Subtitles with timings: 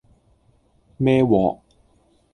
[0.99, 1.61] 孭鑊